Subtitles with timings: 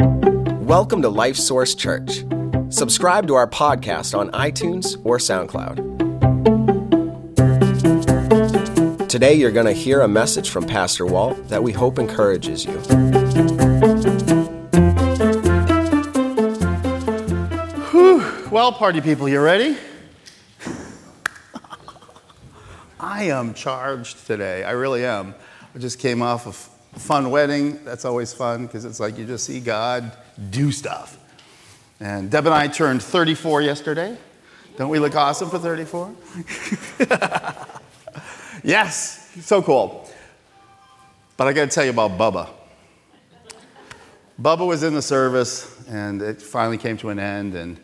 [0.00, 2.24] Welcome to Life Source Church.
[2.68, 5.98] Subscribe to our podcast on iTunes or SoundCloud.
[9.08, 12.78] Today, you're going to hear a message from Pastor Walt that we hope encourages you.
[18.50, 19.76] Well, party people, you ready?
[23.00, 24.62] I am charged today.
[24.62, 25.34] I really am.
[25.74, 27.84] I just came off of a fun wedding.
[27.84, 30.12] That's always fun because it's like you just see God
[30.50, 31.18] do stuff.
[32.00, 34.16] And Deb and I turned 34 yesterday.
[34.76, 36.14] Don't we look awesome for 34?
[38.62, 40.08] yes, so cool.
[41.36, 42.48] But I got to tell you about Bubba.
[44.40, 47.56] Bubba was in the service, and it finally came to an end.
[47.56, 47.80] And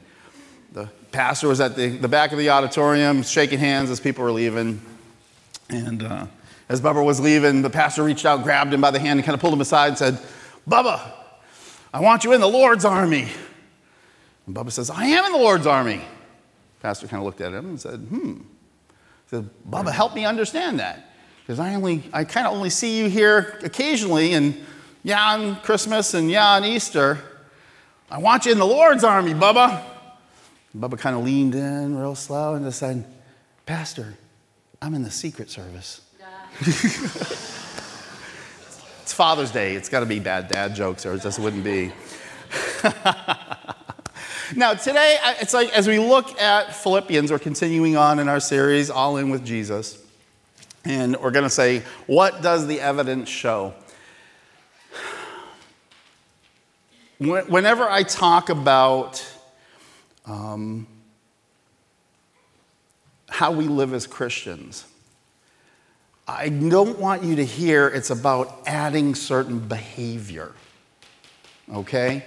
[0.73, 4.31] the pastor was at the, the back of the auditorium shaking hands as people were
[4.31, 4.81] leaving.
[5.69, 6.27] And uh,
[6.69, 9.35] as Bubba was leaving, the pastor reached out, grabbed him by the hand, and kind
[9.35, 10.19] of pulled him aside and said,
[10.69, 11.13] Bubba,
[11.93, 13.29] I want you in the Lord's army.
[14.47, 16.03] And Bubba says, I am in the Lord's army.
[16.81, 18.33] Pastor kind of looked at him and said, Hmm.
[18.33, 21.11] He said, Bubba, help me understand that.
[21.43, 24.59] Because I only, I kind of only see you here occasionally, and
[25.03, 27.19] yeah, on Christmas and yeah, on Easter.
[28.11, 29.83] I want you in the Lord's army, Bubba.
[30.73, 33.05] And Bubba kind of leaned in real slow and just said,
[33.67, 34.15] Pastor,
[34.81, 36.01] I'm in the Secret Service.
[36.61, 37.63] It's
[39.13, 39.75] Father's Day.
[39.75, 41.93] It's got to be bad dad jokes, or it just wouldn't be.
[44.57, 48.91] now, today, it's like as we look at Philippians, we're continuing on in our series,
[48.91, 50.01] All In with Jesus.
[50.85, 53.75] And we're going to say, what does the evidence show?
[57.19, 59.27] Whenever I talk about
[60.27, 60.87] um,
[63.31, 64.85] how we live as Christians,
[66.27, 70.53] I don't want you to hear it's about adding certain behavior.
[71.73, 72.25] Okay?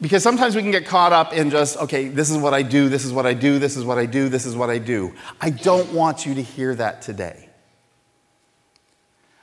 [0.00, 2.88] Because sometimes we can get caught up in just, okay, this is what I do,
[2.88, 5.14] this is what I do, this is what I do, this is what I do.
[5.40, 7.48] I don't want you to hear that today.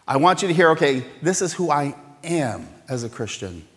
[0.08, 3.68] I want you to hear, okay, this is who I am as a Christian.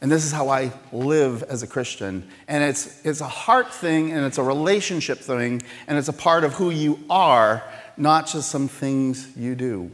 [0.00, 2.28] And this is how I live as a Christian.
[2.48, 6.44] And it's, it's a heart thing and it's a relationship thing and it's a part
[6.44, 7.62] of who you are,
[7.96, 9.90] not just some things you do.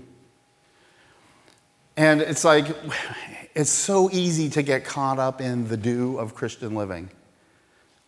[1.96, 2.66] And it's like,
[3.54, 7.10] it's so easy to get caught up in the do of Christian living.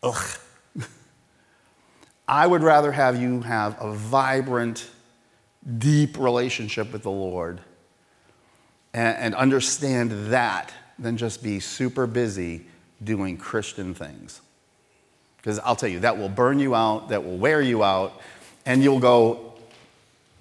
[0.03, 0.39] Ugh.
[2.29, 4.89] I would rather have you have a vibrant,
[5.79, 7.61] deep relationship with the Lord
[8.95, 12.65] and, and understand that than just be super busy
[13.03, 14.41] doing Christian things.
[15.37, 18.21] Because I'll tell you, that will burn you out, that will wear you out,
[18.65, 19.54] and you'll go,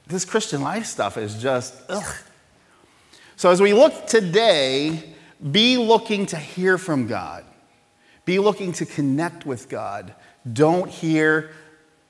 [0.07, 2.15] this Christian life stuff is just, ugh.
[3.35, 5.03] So as we look today,
[5.51, 7.45] be looking to hear from God.
[8.25, 10.13] Be looking to connect with God.
[10.51, 11.51] Don't hear,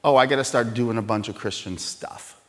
[0.04, 2.40] oh, I got to start doing a bunch of Christian stuff.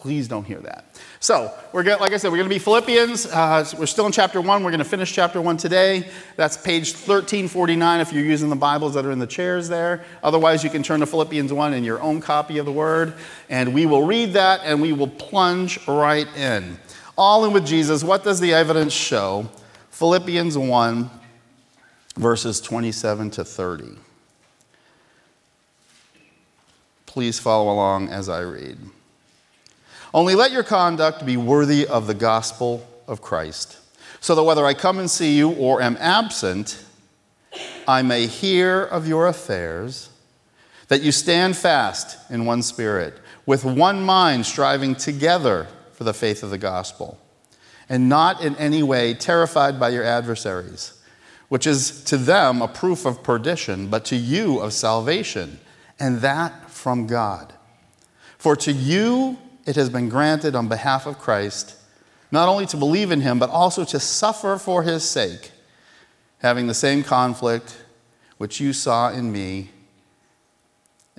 [0.00, 0.84] Please don't hear that.
[1.18, 3.26] So, we're going like I said, we're going to be Philippians.
[3.26, 4.62] Uh, we're still in chapter 1.
[4.62, 6.08] We're going to finish chapter 1 today.
[6.36, 10.04] That's page 1349 if you're using the Bibles that are in the chairs there.
[10.22, 13.14] Otherwise, you can turn to Philippians 1 in your own copy of the Word,
[13.50, 16.78] and we will read that and we will plunge right in.
[17.16, 18.04] All in with Jesus.
[18.04, 19.48] What does the evidence show?
[19.90, 21.10] Philippians 1,
[22.16, 23.98] verses 27 to 30.
[27.06, 28.78] Please follow along as I read.
[30.14, 33.78] Only let your conduct be worthy of the gospel of Christ,
[34.20, 36.82] so that whether I come and see you or am absent,
[37.86, 40.10] I may hear of your affairs,
[40.88, 46.42] that you stand fast in one spirit, with one mind striving together for the faith
[46.42, 47.18] of the gospel,
[47.88, 50.94] and not in any way terrified by your adversaries,
[51.48, 55.58] which is to them a proof of perdition, but to you of salvation,
[55.98, 57.52] and that from God.
[58.38, 61.76] For to you, it has been granted on behalf of Christ
[62.30, 65.50] not only to believe in him, but also to suffer for his sake,
[66.38, 67.76] having the same conflict
[68.38, 69.68] which you saw in me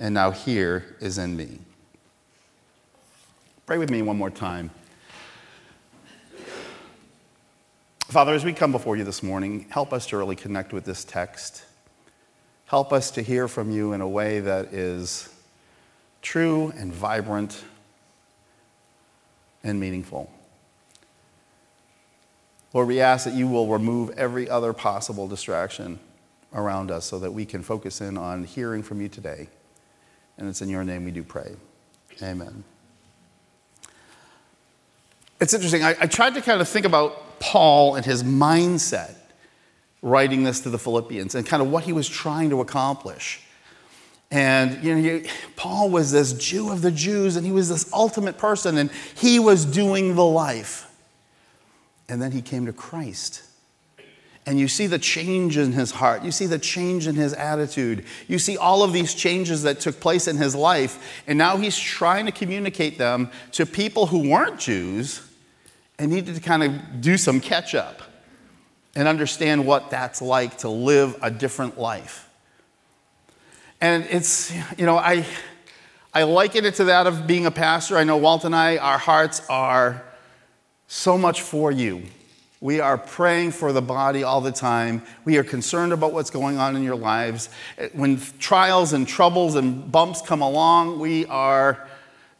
[0.00, 1.60] and now here is in me.
[3.66, 4.72] Pray with me one more time.
[8.08, 11.04] Father, as we come before you this morning, help us to really connect with this
[11.04, 11.64] text.
[12.66, 15.32] Help us to hear from you in a way that is
[16.20, 17.62] true and vibrant
[19.62, 20.30] and meaningful.
[22.72, 25.98] Lord, we ask that you will remove every other possible distraction
[26.54, 29.48] around us so that we can focus in on hearing from you today.
[30.38, 31.54] And it's in your name we do pray.
[32.22, 32.64] Amen.
[35.40, 35.82] It's interesting.
[35.82, 39.14] I, I tried to kind of think about Paul and his mindset
[40.02, 43.42] writing this to the Philippians and kind of what he was trying to accomplish.
[44.30, 47.92] And you know, you, Paul was this Jew of the Jews, and he was this
[47.92, 50.86] ultimate person, and he was doing the life.
[52.08, 53.42] And then he came to Christ.
[54.46, 56.24] And you see the change in his heart.
[56.24, 58.04] You see the change in his attitude.
[58.26, 61.22] You see all of these changes that took place in his life.
[61.26, 65.22] And now he's trying to communicate them to people who weren't Jews
[65.98, 68.00] and needed to kind of do some catch up
[68.96, 72.29] and understand what that's like to live a different life.
[73.80, 75.24] And it's, you know, I,
[76.12, 77.96] I liken it to that of being a pastor.
[77.96, 80.04] I know Walt and I, our hearts are
[80.86, 82.02] so much for you.
[82.60, 85.02] We are praying for the body all the time.
[85.24, 87.48] We are concerned about what's going on in your lives.
[87.94, 91.88] When trials and troubles and bumps come along, we are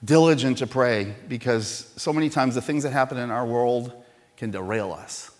[0.05, 3.93] diligent to pray because so many times the things that happen in our world
[4.37, 5.31] can derail us.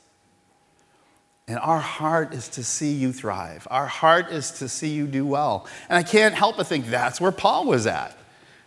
[1.51, 3.67] And our heart is to see you thrive.
[3.73, 5.67] Our heart is to see you do well.
[5.89, 8.17] And I can't help but think that's where Paul was at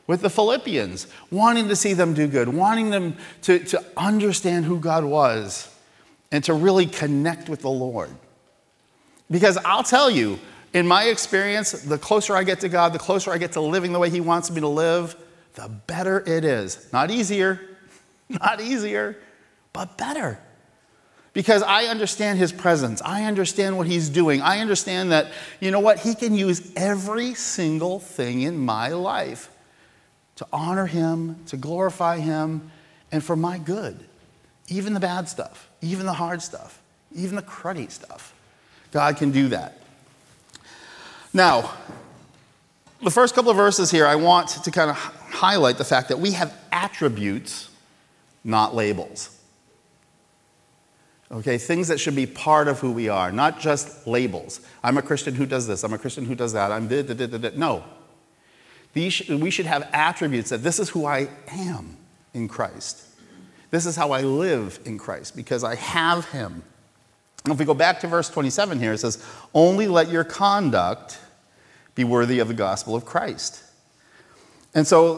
[0.06, 4.82] with the Philippians, wanting to see them do good, wanting them to, to understand who
[4.82, 5.74] God was
[6.30, 8.10] and to really connect with the Lord.
[9.32, 10.38] Because I'll tell you,
[10.74, 13.94] in my experience, the closer I get to God, the closer I get to living
[13.94, 15.16] the way He wants me to live,
[15.54, 16.92] the better it is.
[16.92, 17.62] Not easier,
[18.28, 19.16] not easier,
[19.72, 20.38] but better
[21.34, 23.02] because I understand his presence.
[23.02, 24.42] I understand what he's doing.
[24.42, 29.50] I understand that, you know what, he can use every single thing in my life
[30.36, 32.72] to honor him, to glorify him,
[33.12, 34.00] and for my good.
[34.68, 36.82] Even the bad stuff, even the hard stuff,
[37.14, 38.34] even the cruddy stuff.
[38.92, 39.80] God can do that.
[41.34, 41.74] Now,
[43.02, 46.20] the first couple of verses here, I want to kind of highlight the fact that
[46.20, 47.70] we have attributes,
[48.44, 49.36] not labels.
[51.32, 54.62] Okay, things that should be part of who we are, not just labels.
[54.84, 56.88] I'm a Christian who does this, I'm a Christian who does that, I'm.
[57.58, 57.84] No.
[58.94, 61.98] These, we should have attributes that this is who I am
[62.34, 63.08] in Christ.
[63.72, 66.62] This is how I live in Christ because I have Him.
[67.44, 71.20] And if we go back to verse 27 here, it says, Only let your conduct
[71.96, 73.64] be worthy of the gospel of Christ.
[74.76, 75.18] And so,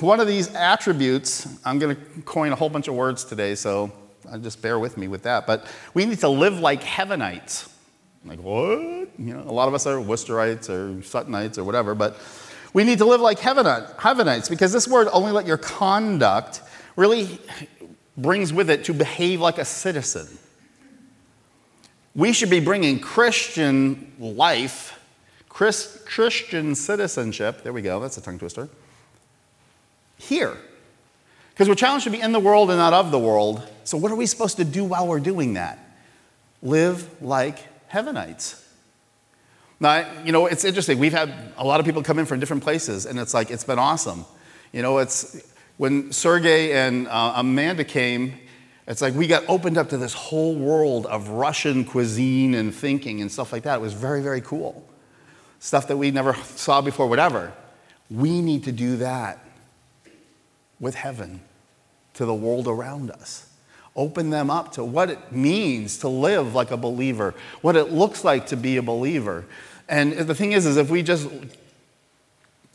[0.00, 3.92] one of these attributes, I'm going to coin a whole bunch of words today, so
[4.30, 5.46] Uh, just bear with me with that.
[5.46, 7.68] But we need to live like heavenites.
[8.24, 8.78] Like, what?
[9.18, 12.16] You know, a lot of us are Worcesterites or Suttonites or whatever, but
[12.72, 16.62] we need to live like heavenites because this word, only let your conduct,
[16.96, 17.38] really
[18.16, 20.38] brings with it to behave like a citizen.
[22.14, 24.98] We should be bringing Christian life,
[25.48, 28.68] Chris, Christian citizenship, there we go, that's a tongue twister,
[30.16, 30.56] here
[31.58, 33.68] because we're challenged to be in the world and not of the world.
[33.88, 35.78] So, what are we supposed to do while we're doing that?
[36.60, 37.56] Live like
[37.90, 38.62] heavenites.
[39.80, 40.98] Now, you know, it's interesting.
[40.98, 43.64] We've had a lot of people come in from different places, and it's like, it's
[43.64, 44.26] been awesome.
[44.72, 45.42] You know, it's
[45.78, 48.34] when Sergey and uh, Amanda came,
[48.86, 53.22] it's like we got opened up to this whole world of Russian cuisine and thinking
[53.22, 53.76] and stuff like that.
[53.76, 54.86] It was very, very cool.
[55.60, 57.54] Stuff that we never saw before, whatever.
[58.10, 59.42] We need to do that
[60.78, 61.40] with heaven
[62.12, 63.47] to the world around us.
[63.98, 68.22] Open them up to what it means to live like a believer, what it looks
[68.22, 69.44] like to be a believer.
[69.88, 71.28] And the thing is, is if we just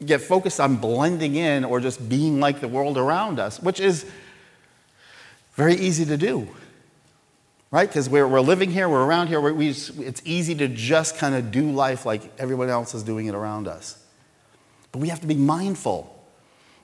[0.06, 4.06] get focused on blending in or just being like the world around us, which is
[5.54, 6.50] very easy to do,
[7.72, 7.88] right?
[7.88, 11.52] Because we're, we're living here, we're around here, we, it's easy to just kind of
[11.52, 13.98] do life like everyone else is doing it around us.
[14.92, 16.23] But we have to be mindful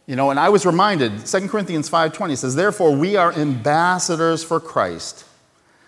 [0.10, 4.60] you know, and I was reminded, 2 Corinthians 5:20 says, "Therefore we are ambassadors for
[4.60, 5.24] Christ,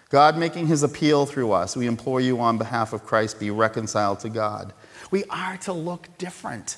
[0.10, 1.76] God making his appeal through us.
[1.76, 4.74] We implore you on behalf of Christ be reconciled to God."
[5.10, 6.78] We are to look different.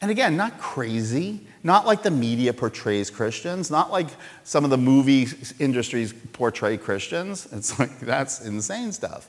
[0.00, 4.06] And again, not crazy, not like the media portrays Christians, not like
[4.44, 5.26] some of the movie
[5.58, 7.48] industries portray Christians.
[7.50, 9.28] It's like that's insane stuff.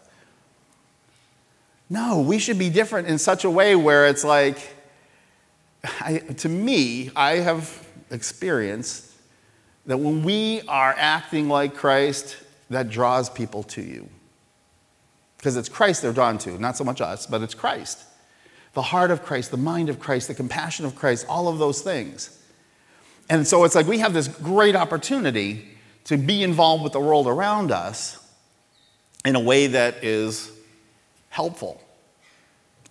[1.89, 4.76] No, we should be different in such a way where it's like
[5.83, 9.11] I, to me, I have experienced
[9.85, 12.37] that when we are acting like Christ,
[12.69, 14.09] that draws people to you.
[15.37, 18.03] Because it's Christ they're drawn to, not so much us, but it's Christ.
[18.73, 21.81] The heart of Christ, the mind of Christ, the compassion of Christ, all of those
[21.81, 22.37] things.
[23.29, 25.67] And so it's like we have this great opportunity
[26.05, 28.17] to be involved with the world around us
[29.25, 30.51] in a way that is
[31.29, 31.81] helpful.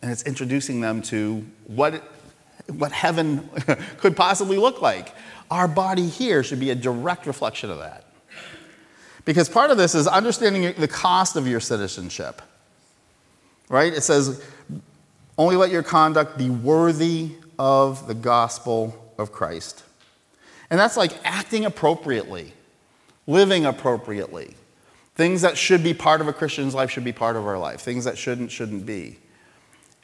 [0.02, 2.02] And it's introducing them to what
[2.68, 3.49] what heaven
[3.99, 5.12] could possibly look like.
[5.50, 8.04] Our body here should be a direct reflection of that.
[9.25, 12.42] Because part of this is understanding the cost of your citizenship.
[13.68, 13.92] Right?
[13.92, 14.42] It says,
[15.37, 19.82] only let your conduct be worthy of the gospel of Christ.
[20.70, 22.52] And that's like acting appropriately,
[23.26, 24.54] living appropriately.
[25.14, 27.80] Things that should be part of a Christian's life should be part of our life.
[27.80, 29.18] Things that shouldn't, shouldn't be.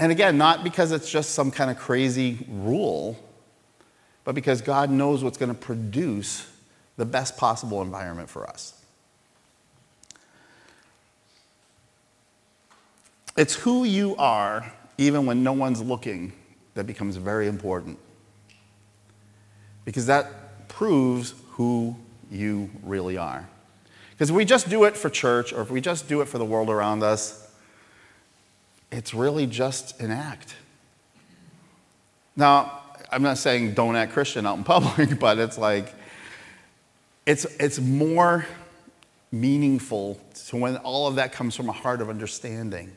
[0.03, 3.17] And again, not because it's just some kind of crazy rule,
[4.25, 6.51] but because God knows what's going to produce
[6.97, 8.75] the best possible environment for us.
[13.37, 16.33] It's who you are, even when no one's looking,
[16.75, 17.97] that becomes very important.
[19.85, 21.95] Because that proves who
[22.29, 23.49] you really are.
[24.11, 26.39] Because if we just do it for church or if we just do it for
[26.39, 27.42] the world around us,
[28.93, 30.55] it's really just an act.
[32.37, 32.81] Now,
[33.11, 35.93] I'm not saying don't act Christian out in public, but it's like,
[37.27, 38.47] it's, it's more
[39.33, 42.93] meaningful to when all of that comes from a heart of understanding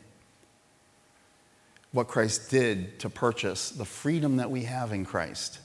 [1.92, 5.60] what Christ did to purchase the freedom that we have in Christ.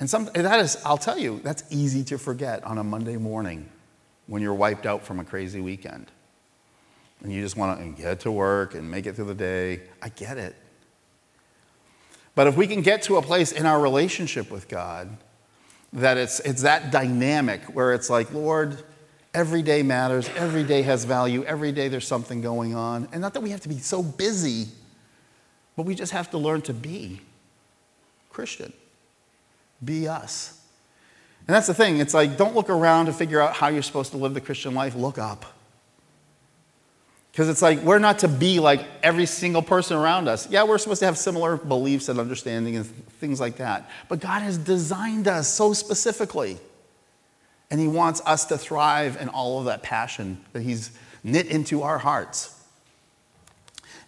[0.00, 3.68] And some, that is, I'll tell you, that's easy to forget on a Monday morning
[4.26, 6.10] when you're wiped out from a crazy weekend.
[7.22, 9.82] And you just want to get to work and make it through the day.
[10.02, 10.54] I get it.
[12.34, 15.16] But if we can get to a place in our relationship with God
[15.92, 18.82] that it's, it's that dynamic where it's like, Lord,
[19.32, 23.08] every day matters, every day has value, every day there's something going on.
[23.12, 24.66] And not that we have to be so busy
[25.76, 27.20] but we just have to learn to be
[28.30, 28.72] Christian,
[29.84, 30.60] be us.
[31.46, 31.98] And that's the thing.
[31.98, 34.74] It's like, don't look around to figure out how you're supposed to live the Christian
[34.74, 34.96] life.
[34.96, 35.44] Look up.
[37.36, 40.48] Because it's like, we're not to be like every single person around us.
[40.48, 43.90] Yeah, we're supposed to have similar beliefs and understanding and things like that.
[44.08, 46.56] But God has designed us so specifically.
[47.70, 51.82] And He wants us to thrive in all of that passion that He's knit into
[51.82, 52.58] our hearts.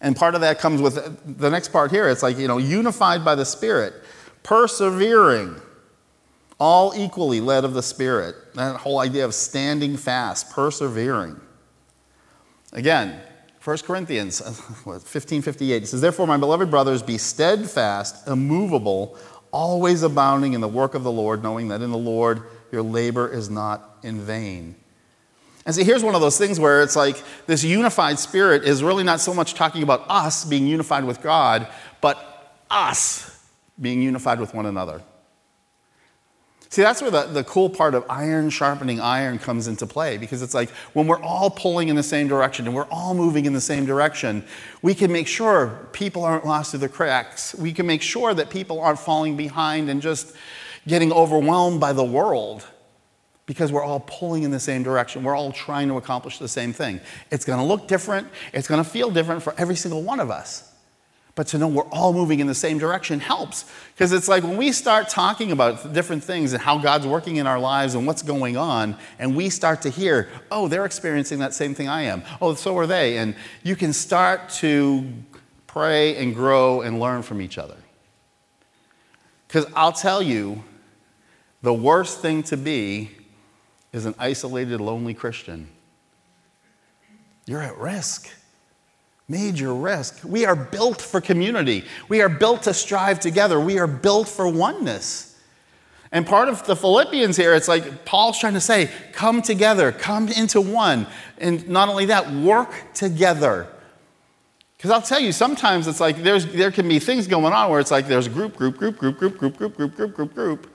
[0.01, 2.09] And part of that comes with uh, the next part here.
[2.09, 3.93] It's like, you know, unified by the Spirit,
[4.41, 5.55] persevering,
[6.59, 8.55] all equally led of the Spirit.
[8.55, 11.39] That whole idea of standing fast, persevering.
[12.73, 13.19] Again,
[13.63, 14.41] 1 Corinthians
[14.85, 19.17] 15:58 it says therefore my beloved brothers be steadfast immovable
[19.51, 23.27] always abounding in the work of the Lord knowing that in the Lord your labor
[23.27, 24.75] is not in vain.
[25.65, 29.03] And see, here's one of those things where it's like this unified spirit is really
[29.03, 31.67] not so much talking about us being unified with God,
[32.01, 33.45] but us
[33.79, 35.01] being unified with one another.
[36.71, 40.43] See, that's where the, the cool part of iron sharpening iron comes into play because
[40.43, 43.53] it's like when we're all pulling in the same direction and we're all moving in
[43.53, 44.43] the same direction,
[44.83, 47.55] we can make sure people aren't lost through the cracks.
[47.55, 50.35] We can make sure that people aren't falling behind and just
[50.87, 52.67] getting overwhelmed by the world
[53.47, 55.23] because we're all pulling in the same direction.
[55.23, 57.01] We're all trying to accomplish the same thing.
[57.31, 60.29] It's going to look different, it's going to feel different for every single one of
[60.29, 60.68] us.
[61.35, 63.65] But to know we're all moving in the same direction helps.
[63.93, 67.47] Because it's like when we start talking about different things and how God's working in
[67.47, 71.53] our lives and what's going on, and we start to hear, oh, they're experiencing that
[71.53, 72.23] same thing I am.
[72.41, 73.17] Oh, so are they.
[73.17, 75.07] And you can start to
[75.67, 77.77] pray and grow and learn from each other.
[79.47, 80.63] Because I'll tell you,
[81.61, 83.11] the worst thing to be
[83.91, 85.67] is an isolated, lonely Christian,
[87.45, 88.29] you're at risk.
[89.29, 90.19] Major risk.
[90.25, 91.85] We are built for community.
[92.09, 93.59] We are built to strive together.
[93.59, 95.39] We are built for oneness.
[96.11, 100.27] And part of the Philippians here, it's like Paul's trying to say, come together, come
[100.27, 101.05] into one.
[101.37, 103.67] And not only that, work together.
[104.75, 107.79] Because I'll tell you, sometimes it's like there's, there can be things going on where
[107.79, 110.73] it's like there's group, group, group, group, group, group, group, group, group, group, group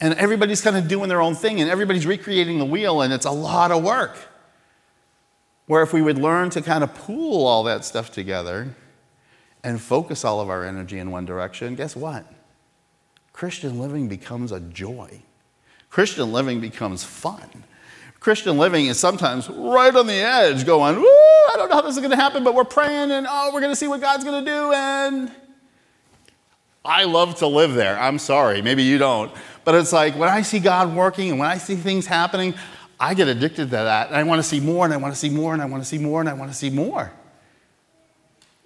[0.00, 3.26] and everybody's kind of doing their own thing and everybody's recreating the wheel and it's
[3.26, 4.16] a lot of work.
[5.68, 8.74] Where if we would learn to kind of pool all that stuff together
[9.62, 12.26] and focus all of our energy in one direction, guess what?
[13.32, 15.22] Christian living becomes a joy.
[15.90, 17.64] Christian living becomes fun.
[18.18, 21.94] Christian living is sometimes right on the edge, going, Woo, I don't know how this
[21.94, 24.24] is going to happen, but we're praying and oh, we're going to see what God's
[24.24, 24.72] going to do.
[24.72, 25.30] And
[26.84, 27.98] I love to live there.
[27.98, 29.30] I'm sorry, maybe you don't.
[29.64, 32.54] But it's like when I see God working and when I see things happening,
[33.00, 34.08] I get addicted to that.
[34.08, 35.82] And I want to see more and I want to see more and I want
[35.82, 37.12] to see more and I want to see more.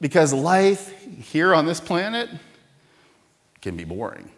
[0.00, 2.28] Because life here on this planet
[3.60, 4.30] can be boring,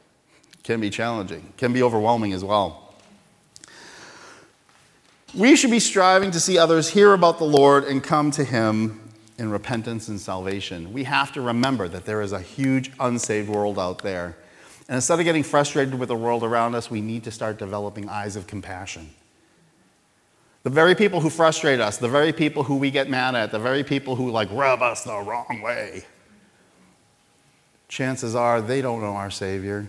[0.63, 2.95] can be challenging, can be overwhelming as well.
[5.35, 9.01] We should be striving to see others hear about the Lord and come to Him
[9.39, 10.93] in repentance and salvation.
[10.93, 14.37] We have to remember that there is a huge unsaved world out there
[14.89, 18.09] and instead of getting frustrated with the world around us, we need to start developing
[18.09, 19.11] eyes of compassion.
[20.65, 23.59] The very people who frustrate us, the very people who we get mad at, the
[23.59, 26.05] very people who like rub us the wrong way,
[27.89, 29.87] chances are they don't know our Savior.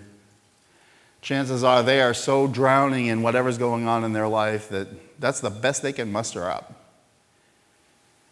[1.21, 4.87] Chances are they are so drowning in whatever's going on in their life that
[5.19, 6.73] that's the best they can muster up.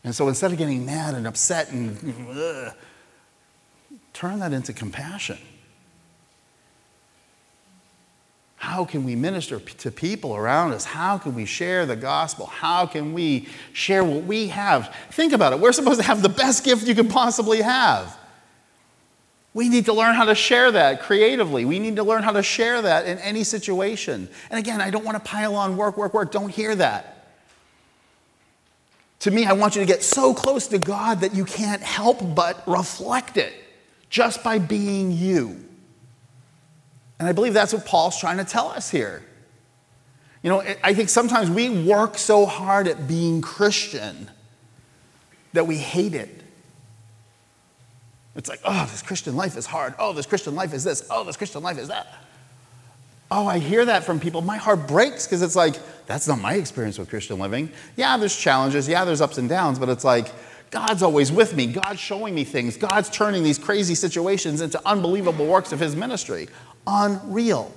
[0.03, 1.97] And so instead of getting mad and upset and
[2.37, 2.73] ugh,
[4.11, 5.37] turn that into compassion.
[8.63, 10.85] How can we minister to people around us?
[10.85, 12.45] How can we share the gospel?
[12.45, 14.95] How can we share what we have?
[15.11, 15.59] Think about it.
[15.59, 18.17] We're supposed to have the best gift you could possibly have.
[19.53, 21.65] We need to learn how to share that creatively.
[21.65, 24.29] We need to learn how to share that in any situation.
[24.49, 26.31] And again, I don't want to pile on work, work, work.
[26.31, 27.35] Don't hear that.
[29.19, 32.33] To me, I want you to get so close to God that you can't help
[32.33, 33.53] but reflect it
[34.09, 35.65] just by being you.
[37.23, 39.23] And I believe that's what Paul's trying to tell us here.
[40.41, 44.29] You know, I think sometimes we work so hard at being Christian
[45.53, 46.43] that we hate it.
[48.35, 49.93] It's like, oh, this Christian life is hard.
[49.97, 51.07] Oh, this Christian life is this.
[51.09, 52.13] Oh, this Christian life is that.
[53.31, 54.41] Oh, I hear that from people.
[54.41, 57.71] My heart breaks because it's like, that's not my experience with Christian living.
[57.95, 58.89] Yeah, there's challenges.
[58.89, 60.29] Yeah, there's ups and downs, but it's like,
[60.71, 61.67] God's always with me.
[61.67, 62.75] God's showing me things.
[62.75, 66.49] God's turning these crazy situations into unbelievable works of His ministry
[66.85, 67.73] unreal.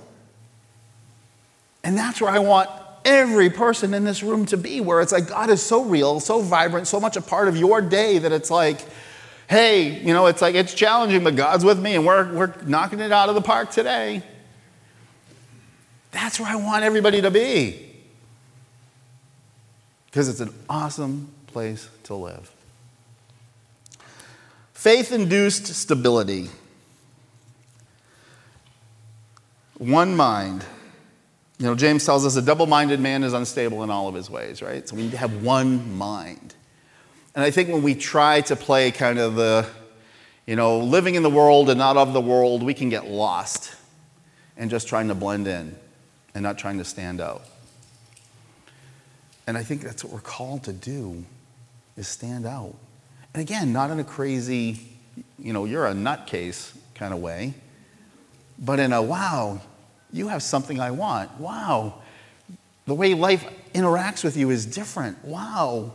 [1.83, 2.69] And that's where I want
[3.05, 6.41] every person in this room to be, where it's like God is so real, so
[6.41, 8.79] vibrant, so much a part of your day that it's like,
[9.49, 12.99] hey, you know, it's like it's challenging, but God's with me and we're, we're knocking
[12.99, 14.21] it out of the park today.
[16.11, 17.85] That's where I want everybody to be.
[20.07, 22.51] Because it's an awesome place to live.
[24.73, 26.49] Faith induced stability.
[29.77, 30.65] One mind.
[31.59, 34.29] You know, James tells us a double minded man is unstable in all of his
[34.29, 34.87] ways, right?
[34.87, 36.55] So we need to have one mind.
[37.35, 39.67] And I think when we try to play kind of the,
[40.45, 43.75] you know, living in the world and not of the world, we can get lost
[44.55, 45.75] and just trying to blend in
[46.33, 47.43] and not trying to stand out.
[49.45, 51.23] And I think that's what we're called to do
[51.95, 52.75] is stand out.
[53.33, 54.79] And again, not in a crazy,
[55.37, 57.53] you know, you're a nutcase kind of way,
[58.59, 59.61] but in a wow,
[60.11, 61.31] you have something I want.
[61.39, 62.01] Wow,
[62.85, 65.23] the way life interacts with you is different.
[65.23, 65.93] Wow.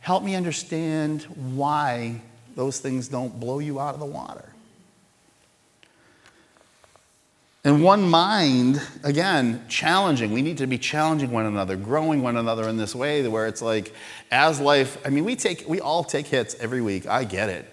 [0.00, 2.22] Help me understand why
[2.56, 4.52] those things don't blow you out of the water.
[7.64, 10.32] And one mind, again, challenging.
[10.32, 13.62] We need to be challenging one another, growing one another in this way where it's
[13.62, 13.94] like,
[14.32, 17.06] as life, I mean, we take, we all take hits every week.
[17.06, 17.68] I get it.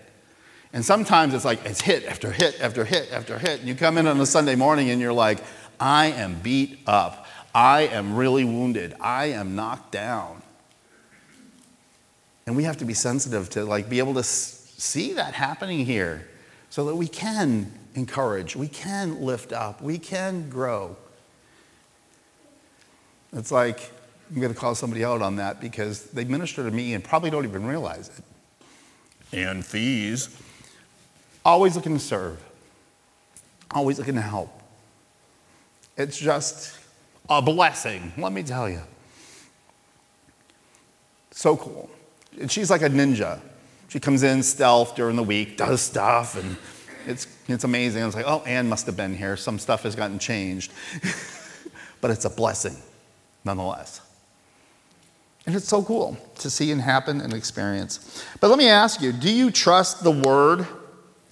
[0.71, 3.59] And sometimes it's like it's hit after hit after hit after hit.
[3.59, 5.39] And you come in on a Sunday morning and you're like,
[5.79, 7.25] I am beat up.
[7.55, 8.93] I am really wounded.
[8.99, 10.41] I am knocked down.
[12.45, 16.27] And we have to be sensitive to like be able to see that happening here
[16.69, 20.95] so that we can encourage, we can lift up, we can grow.
[23.33, 23.91] It's like
[24.29, 27.31] I'm going to call somebody out on that because they minister to me and probably
[27.31, 28.23] don't even realize it.
[29.37, 30.29] And fees.
[31.45, 32.43] Always looking to serve,
[33.71, 34.49] always looking to help.
[35.97, 36.77] It's just
[37.29, 38.81] a blessing, let me tell you.
[41.31, 41.89] So cool.
[42.39, 43.39] And she's like a ninja.
[43.87, 46.57] She comes in stealth during the week, does stuff, and
[47.07, 48.03] it's, it's amazing.
[48.03, 49.35] I was like, oh, Anne must have been here.
[49.35, 50.71] Some stuff has gotten changed.
[52.01, 52.75] but it's a blessing
[53.43, 54.01] nonetheless.
[55.45, 58.23] And it's so cool to see and happen and experience.
[58.39, 60.67] But let me ask you do you trust the word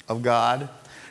[0.07, 0.69] of God?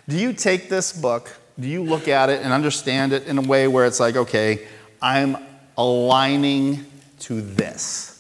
[0.09, 3.43] Do you take this book, do you look at it and understand it in a
[3.43, 4.67] way where it's like, okay,
[5.03, 5.37] I'm
[5.77, 6.87] aligning
[7.21, 8.13] to this?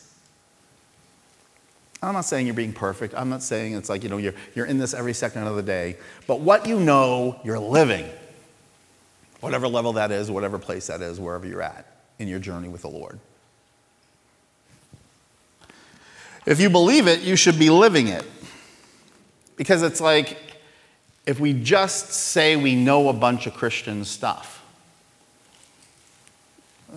[2.02, 3.14] I'm not saying you're being perfect.
[3.14, 5.62] I'm not saying it's like, you know, you're, you're in this every second of the
[5.62, 5.96] day.
[6.26, 8.08] But what you know, you're living.
[9.40, 11.86] Whatever level that is, whatever place that is, wherever you're at
[12.18, 13.18] in your journey with the Lord.
[16.46, 18.24] If you believe it, you should be living it.
[19.56, 20.38] Because it's like
[21.26, 24.64] if we just say we know a bunch of Christian stuff.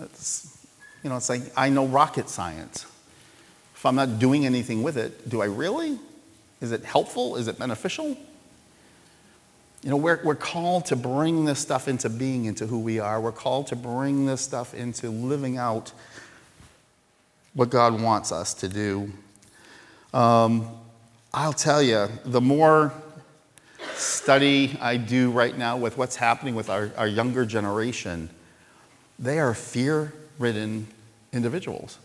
[0.02, 0.66] It's,
[1.02, 2.86] you know, it's like I know rocket science.
[3.74, 5.98] If I'm not doing anything with it, do I really?
[6.60, 7.36] Is it helpful?
[7.36, 8.16] Is it beneficial?
[9.82, 13.18] You know, we're, we're called to bring this stuff into being, into who we are.
[13.18, 15.92] We're called to bring this stuff into living out
[17.54, 19.10] what God wants us to do.
[20.12, 20.68] Um,
[21.32, 22.92] I'll tell you, the more
[24.00, 28.30] study I do right now with what's happening with our, our younger generation,
[29.18, 30.86] they are fear ridden
[31.32, 31.98] individuals.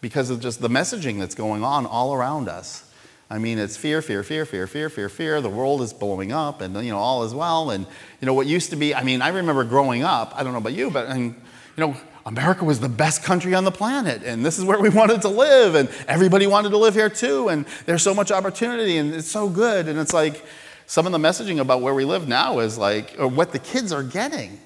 [0.00, 2.88] because of just the messaging that's going on all around us.
[3.30, 5.40] I mean, it's fear, fear, fear, fear, fear, fear, fear.
[5.40, 7.70] The world is blowing up, and you know all is well.
[7.70, 7.86] And
[8.20, 8.94] you know what used to be.
[8.94, 10.32] I mean, I remember growing up.
[10.34, 11.34] I don't know about you, but you
[11.76, 15.20] know, America was the best country on the planet, and this is where we wanted
[15.22, 17.48] to live, and everybody wanted to live here too.
[17.48, 19.88] And there's so much opportunity, and it's so good.
[19.88, 20.42] And it's like
[20.88, 23.92] some of the messaging about where we live now is like, or what the kids
[23.92, 24.58] are getting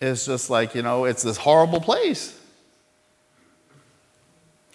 [0.00, 2.38] is just like, you know, it's this horrible place.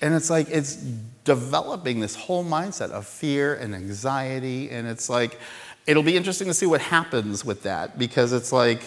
[0.01, 0.75] And it's like, it's
[1.23, 4.69] developing this whole mindset of fear and anxiety.
[4.69, 5.39] And it's like,
[5.87, 8.83] it'll be interesting to see what happens with that because it's like,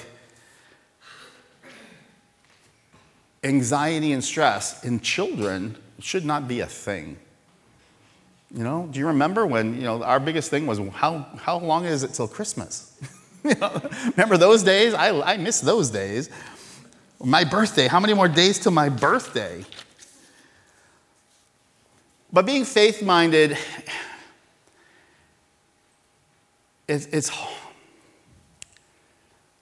[3.42, 7.16] anxiety and stress in children should not be a thing.
[8.52, 11.84] You know, do you remember when, you know, our biggest thing was how, how long
[11.84, 12.98] is it till Christmas?
[13.44, 13.80] you know,
[14.10, 14.94] remember those days?
[14.94, 16.30] I, I miss those days.
[17.22, 19.64] My birthday, how many more days till my birthday?
[22.32, 23.56] But being faith minded,
[26.88, 27.30] it's, it's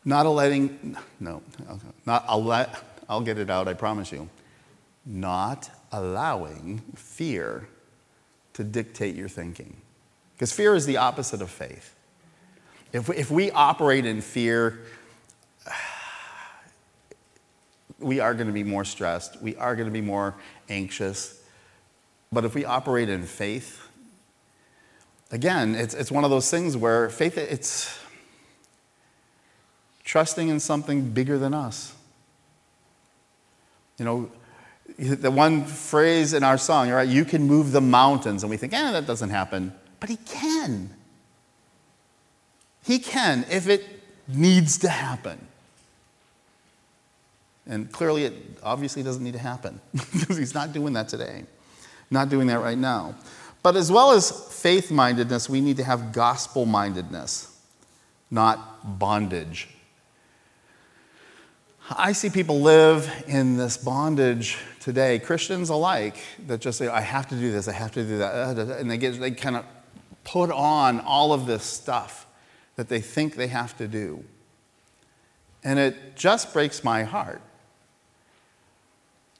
[0.05, 1.43] not letting, no,
[2.07, 4.29] not a let, I'll get it out, I promise you.
[5.05, 7.69] Not allowing fear
[8.55, 9.77] to dictate your thinking.
[10.35, 11.95] Because fear is the opposite of faith.
[12.93, 14.81] If we, if we operate in fear,
[17.99, 19.41] we are going to be more stressed.
[19.41, 20.35] We are going to be more
[20.69, 21.43] anxious.
[22.31, 23.89] But if we operate in faith,
[25.31, 27.99] again, it's, it's one of those things where faith, it's
[30.05, 31.95] trusting in something bigger than us.
[33.99, 34.31] You know,
[34.99, 37.09] the one phrase in our song, right?
[37.09, 38.43] You can move the mountains.
[38.43, 39.73] And we think, eh, that doesn't happen.
[40.01, 40.91] But he can.
[42.85, 43.85] He can if it
[44.29, 45.47] needs to happen.
[47.67, 51.45] And clearly, it obviously doesn't need to happen because he's not doing that today.
[52.11, 53.15] Not doing that right now.
[53.63, 57.57] But as well as faith mindedness, we need to have gospel mindedness,
[58.31, 59.69] not bondage.
[61.97, 67.29] I see people live in this bondage today, Christians alike, that just say, I have
[67.29, 68.35] to do this, I have to do that.
[68.35, 69.65] Uh, uh, uh, and they, get, they kind of
[70.25, 72.27] put on all of this stuff
[72.77, 74.25] that they think they have to do.
[75.65, 77.41] And it just breaks my heart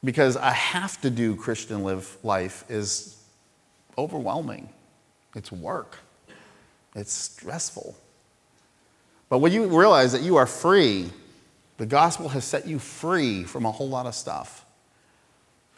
[0.05, 3.23] because a have to do Christian live life is
[3.97, 4.69] overwhelming.
[5.35, 5.99] It's work,
[6.95, 7.97] it's stressful.
[9.29, 11.11] But when you realize that you are free,
[11.83, 14.65] the gospel has set you free from a whole lot of stuff,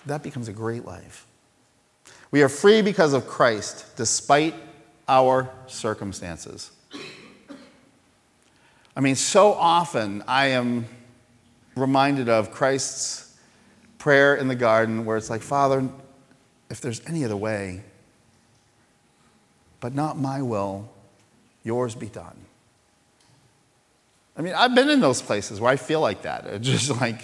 [0.04, 1.26] that becomes a great life.
[2.30, 4.54] We are free because of Christ, despite
[5.08, 6.72] our circumstances.
[8.94, 10.84] I mean, so often I am
[11.74, 13.34] reminded of Christ's
[13.96, 15.88] prayer in the garden where it's like, Father,
[16.68, 17.82] if there's any other way,
[19.80, 20.86] but not my will,
[21.62, 22.43] yours be done.
[24.36, 26.46] I mean, I've been in those places where I feel like that.
[26.46, 27.22] It's just like,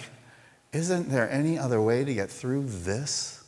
[0.71, 3.43] isn't there any other way to get through this?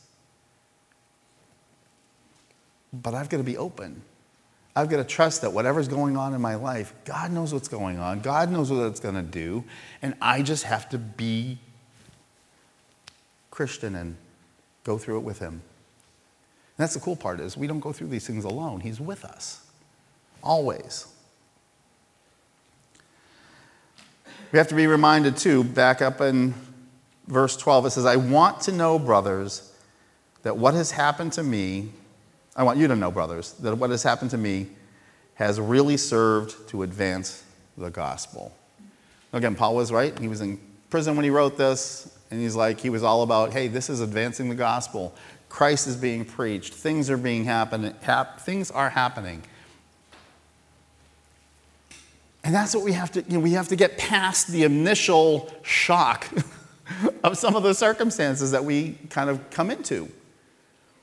[2.92, 4.02] But I've got to be open.
[4.76, 7.98] I've got to trust that whatever's going on in my life, God knows what's going
[7.98, 8.20] on.
[8.20, 9.64] God knows what it's going to do.
[10.02, 11.58] And I just have to be
[13.50, 14.16] Christian and
[14.82, 15.52] go through it with him.
[15.52, 15.62] And
[16.82, 18.80] that's the cool part is we don't go through these things alone.
[18.80, 19.64] He's with us.
[20.42, 21.06] Always.
[24.54, 26.54] We have to be reminded too, back up in
[27.26, 29.72] verse 12, it says, I want to know, brothers,
[30.44, 31.90] that what has happened to me,
[32.54, 34.68] I want you to know, brothers, that what has happened to me
[35.34, 37.42] has really served to advance
[37.76, 38.56] the gospel.
[39.32, 40.16] Again, Paul was right.
[40.20, 42.16] He was in prison when he wrote this.
[42.30, 45.16] And he's like, he was all about, hey, this is advancing the gospel.
[45.48, 46.74] Christ is being preached.
[46.74, 47.92] Things are being happening.
[48.02, 49.42] Hap- things are happening.
[52.44, 55.50] And that's what we have to, you know, we have to get past the initial
[55.62, 56.28] shock
[57.24, 60.10] of some of the circumstances that we kind of come into.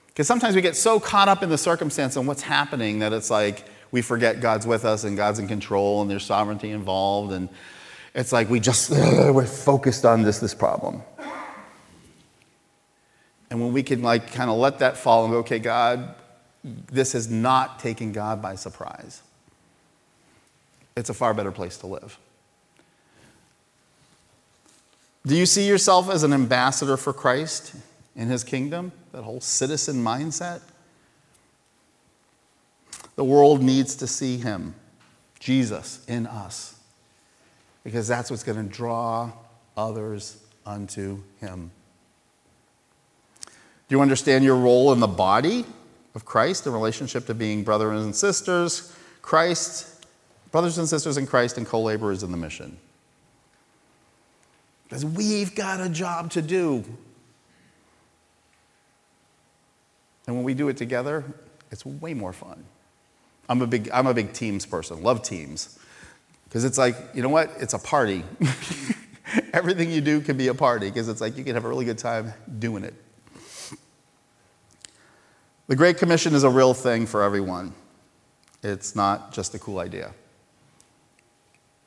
[0.08, 3.32] Because sometimes we get so caught up in the circumstance and what's happening that it's
[3.32, 7.34] like we forget God's with us and God's in control and there's sovereignty involved.
[7.34, 7.50] And
[8.14, 11.02] it's like we just, we're focused on this, this problem.
[13.50, 16.14] And when we can like kind of let that fall and go, okay, God,
[16.64, 19.24] this is not taking God by surprise.
[20.96, 22.18] It's a far better place to live.
[25.26, 27.76] Do you see yourself as an ambassador for Christ
[28.16, 28.92] in his kingdom?
[29.12, 30.62] That whole citizen mindset?
[33.16, 34.74] The world needs to see him,
[35.40, 36.76] Jesus, in us,
[37.84, 39.32] because that's what's going to draw
[39.78, 41.72] others unto him.
[43.46, 45.66] Do you understand your role in the body
[46.16, 49.91] of Christ in relationship to being brothers and sisters, Christ,
[50.52, 52.78] brothers and sisters in Christ, and co laborers in the mission?
[54.84, 56.84] Because we've got a job to do.
[60.28, 61.24] And when we do it together,
[61.72, 62.64] it's way more fun.
[63.50, 65.80] I'm a big, I'm a big teams person, love teams.
[66.46, 67.50] Because it's like, you know what?
[67.60, 68.24] It's a party.
[69.54, 71.86] Everything you do can be a party because it's like you can have a really
[71.86, 72.94] good time doing it.
[75.68, 77.74] The Great Commission is a real thing for everyone.
[78.62, 80.14] It's not just a cool idea.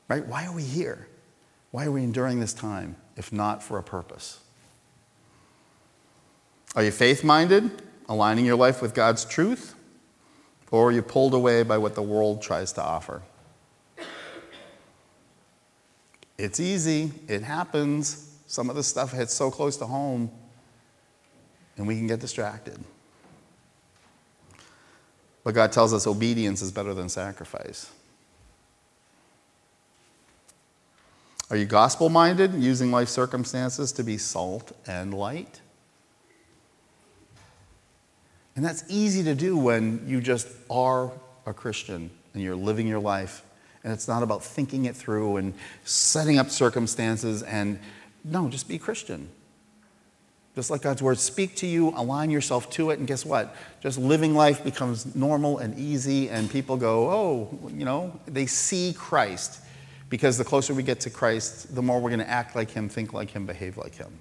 [0.07, 0.25] Right?
[0.25, 1.07] Why are we here?
[1.71, 4.39] Why are we enduring this time if not for a purpose?
[6.75, 9.75] Are you faith minded, aligning your life with God's truth?
[10.71, 13.21] Or are you pulled away by what the world tries to offer?
[16.37, 18.37] It's easy, it happens.
[18.47, 20.29] Some of the stuff hits so close to home,
[21.77, 22.77] and we can get distracted.
[25.45, 27.89] But God tells us obedience is better than sacrifice.
[31.49, 35.61] Are you gospel minded, using life circumstances to be salt and light?
[38.55, 41.11] And that's easy to do when you just are
[41.45, 43.43] a Christian and you're living your life.
[43.83, 45.53] And it's not about thinking it through and
[45.83, 47.79] setting up circumstances and
[48.23, 49.29] no, just be Christian.
[50.55, 53.55] Just let God's word speak to you, align yourself to it, and guess what?
[53.81, 58.95] Just living life becomes normal and easy, and people go, oh, you know, they see
[58.97, 59.59] Christ.
[60.09, 62.89] Because the closer we get to Christ, the more we're going to act like Him,
[62.89, 64.19] think like Him, behave like Him.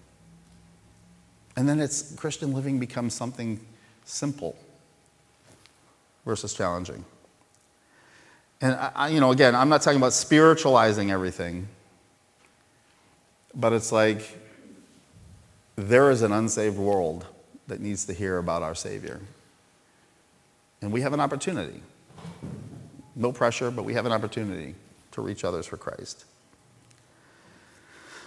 [1.57, 3.61] And then it's Christian living becomes something
[4.05, 4.57] simple
[6.25, 7.05] versus challenging.
[8.61, 11.68] And I, you know, again, I'm not talking about spiritualizing everything,
[13.55, 14.38] but it's like
[15.77, 17.27] there is an unsaved world
[17.66, 19.20] that needs to hear about our Savior.
[20.81, 21.83] And we have an opportunity.
[23.16, 24.75] No pressure, but we have an opportunity
[25.14, 26.24] to reach others for Christ.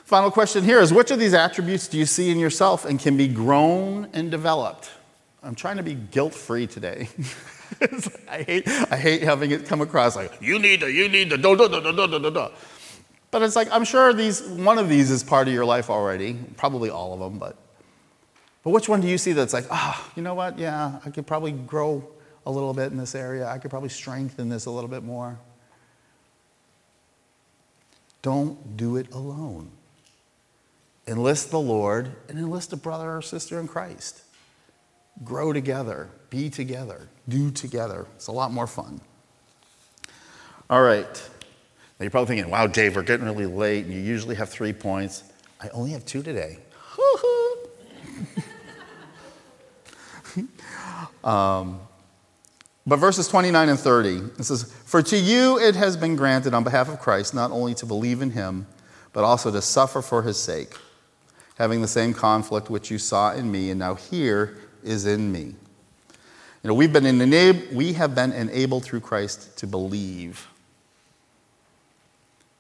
[0.06, 3.18] Final question here is which of these attributes do you see in yourself and can
[3.18, 4.90] be grown and developed?
[5.44, 7.10] I'm trying to be guilt free today.
[8.30, 11.38] I, hate, I hate having it come across like, you need to, you need to,
[11.38, 12.48] do, do, do, do, do, do, do.
[13.32, 16.40] But it's like, I'm sure these, one of these is part of your life already,
[16.56, 17.58] probably all of them, but,
[18.64, 20.58] but which one do you see that's like, ah, oh, you know what?
[20.58, 22.08] Yeah, I could probably grow
[22.46, 23.46] a little bit in this area.
[23.46, 25.38] I could probably strengthen this a little bit more.
[28.22, 29.72] Don't do it alone.
[31.08, 34.22] Enlist the Lord and enlist a brother or sister in Christ.
[35.24, 38.06] Grow together, be together, do together.
[38.16, 39.00] It's a lot more fun.
[40.70, 41.30] All right.
[42.00, 44.74] Now you're probably thinking, wow, Dave, we're getting really late, and you usually have three
[44.74, 45.24] points.
[45.62, 46.60] I only have two today.
[51.24, 51.80] um,
[52.88, 56.64] but verses 29 and 30, it says, For to you it has been granted on
[56.64, 58.66] behalf of Christ not only to believe in him,
[59.12, 60.74] but also to suffer for his sake,
[61.58, 65.54] having the same conflict which you saw in me and now here is in me.
[66.64, 70.48] You know, we've been enabled, we have been enabled through Christ to believe.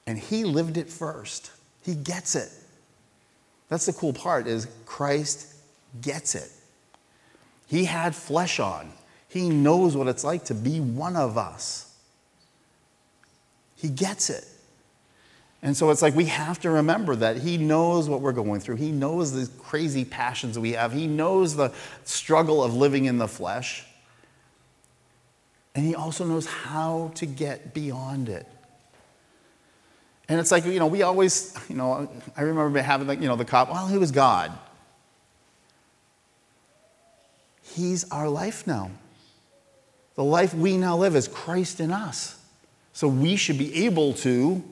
[0.05, 1.51] And he lived it first.
[1.83, 2.49] He gets it.
[3.69, 5.53] That's the cool part is Christ
[6.01, 6.49] gets it.
[7.67, 8.91] He had flesh on.
[9.29, 11.93] He knows what it's like to be one of us.
[13.75, 14.45] He gets it.
[15.61, 18.75] And so it's like we have to remember that He knows what we're going through.
[18.75, 20.93] He knows the crazy passions we have.
[20.93, 23.85] He knows the struggle of living in the flesh.
[25.75, 28.47] And He also knows how to get beyond it.
[30.29, 33.35] And it's like, you know, we always, you know, I remember having, like, you know,
[33.35, 34.51] the cop, well, he was God.
[37.61, 38.91] He's our life now.
[40.17, 42.37] The life we now live is Christ in us.
[42.91, 44.63] So we should be able to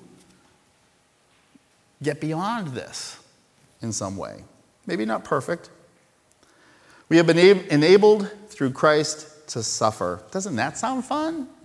[2.01, 3.19] get beyond this
[3.83, 4.43] in some way.
[4.87, 5.69] Maybe not perfect.
[7.09, 10.23] We have been enabled through Christ to suffer.
[10.31, 11.47] Doesn't that sound fun?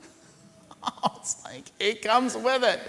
[0.82, 2.80] Oh, it's like it comes with it.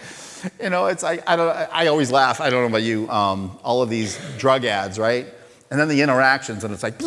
[0.64, 1.50] You know, it's like I don't.
[1.50, 2.40] I always laugh.
[2.40, 3.10] I don't know about you.
[3.10, 5.28] Um, all of these drug ads, right?
[5.70, 6.98] And then the interactions, and it's like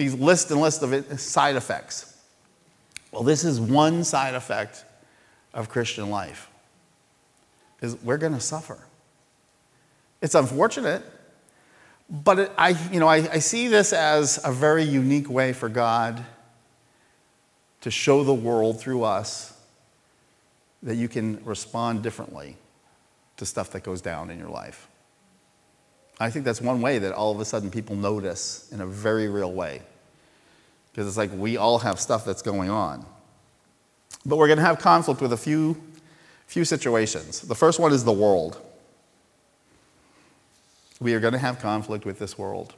[0.00, 2.16] these list and list of side effects.
[3.12, 4.86] Well, this is one side effect
[5.52, 6.48] of Christian life
[7.82, 8.78] is we're going to suffer.
[10.22, 11.02] It's unfortunate,
[12.08, 15.68] but it, I, you know, I, I see this as a very unique way for
[15.68, 16.24] God
[17.82, 19.52] to show the world through us
[20.82, 22.56] that you can respond differently
[23.36, 24.88] to stuff that goes down in your life.
[26.18, 29.28] I think that's one way that all of a sudden people notice in a very
[29.28, 29.82] real way.
[30.92, 33.06] Because it's like we all have stuff that's going on.
[34.26, 35.80] But we're going to have conflict with a few,
[36.46, 37.40] few situations.
[37.40, 38.60] The first one is the world.
[41.00, 42.74] We are going to have conflict with this world.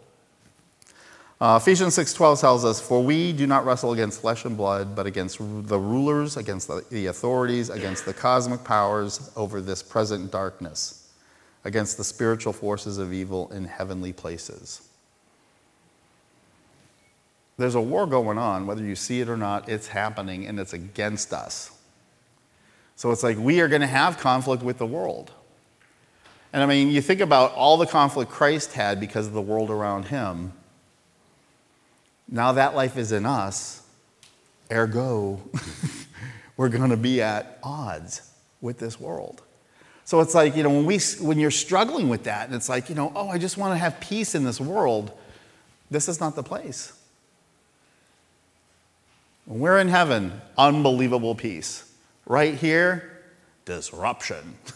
[1.40, 5.06] Uh, Ephesians 6:12 tells us, "For we do not wrestle against flesh and blood, but
[5.06, 11.08] against the rulers, against the, the authorities, against the cosmic powers over this present darkness,
[11.64, 14.82] against the spiritual forces of evil in heavenly places."
[17.58, 20.72] There's a war going on, whether you see it or not, it's happening and it's
[20.72, 21.70] against us.
[22.96, 25.32] So it's like we are going to have conflict with the world.
[26.52, 29.70] And I mean, you think about all the conflict Christ had because of the world
[29.70, 30.52] around him
[32.32, 33.82] now that life is in us,
[34.72, 35.38] ergo,
[36.56, 39.42] we're going to be at odds with this world.
[40.04, 42.88] So it's like, you know, when, we, when you're struggling with that, and it's like,
[42.88, 45.12] you know, oh, I just want to have peace in this world,
[45.90, 46.98] this is not the place.
[49.44, 51.90] When we're in heaven, unbelievable peace.
[52.26, 53.22] Right here,
[53.64, 54.56] disruption.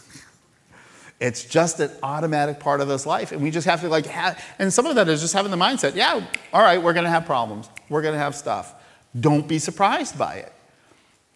[1.19, 3.31] It's just an automatic part of this life.
[3.31, 5.57] And we just have to, like, have, and some of that is just having the
[5.57, 7.69] mindset yeah, all right, we're going to have problems.
[7.89, 8.75] We're going to have stuff.
[9.19, 10.53] Don't be surprised by it.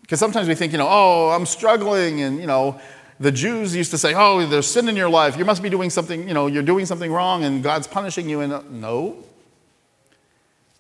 [0.02, 2.22] Because sometimes we think, you know, oh, I'm struggling.
[2.22, 2.80] And, you know,
[3.20, 5.36] the Jews used to say, oh, there's sin in your life.
[5.36, 8.42] You must be doing something, you know, you're doing something wrong and God's punishing you.
[8.42, 9.24] And no.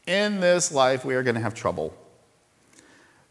[0.06, 1.96] In this life, we are going to have trouble.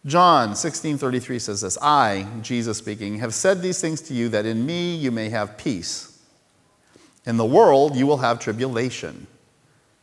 [0.07, 4.65] John 16:33 says this, I, Jesus speaking, have said these things to you that in
[4.65, 6.19] me you may have peace.
[7.27, 9.27] In the world you will have tribulation,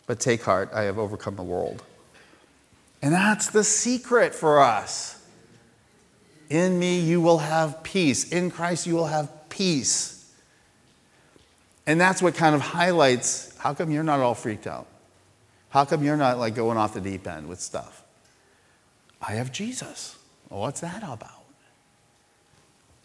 [0.05, 1.83] but take heart, I have overcome the world.
[3.01, 5.19] And that's the secret for us.
[6.49, 8.31] In me you will have peace.
[8.31, 10.31] In Christ you will have peace.
[11.87, 14.87] And that's what kind of highlights how come you're not all freaked out?
[15.69, 18.03] How come you're not like going off the deep end with stuff?
[19.21, 20.17] I have Jesus.
[20.49, 21.45] Well, what's that about?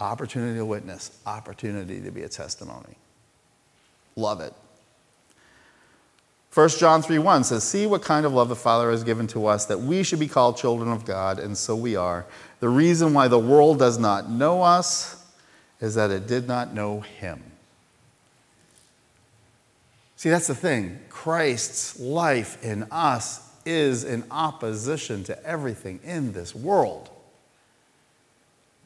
[0.01, 2.96] Opportunity to witness, opportunity to be a testimony.
[4.16, 4.53] Love it.
[6.55, 9.46] 1 John 3 1 says, See what kind of love the Father has given to
[9.46, 12.27] us that we should be called children of God, and so we are.
[12.61, 15.25] The reason why the world does not know us
[15.81, 17.42] is that it did not know Him.
[20.16, 21.01] See, that's the thing.
[21.09, 27.11] Christ's life in us is in opposition to everything in this world.